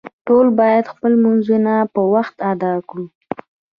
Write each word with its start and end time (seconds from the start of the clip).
ټول 0.27 0.47
باید 0.59 0.91
خپل 0.93 1.11
لمونځونه 1.17 1.73
په 1.93 2.01
وخت 2.13 2.35
ادا 2.51 2.73
کړو 2.89 3.05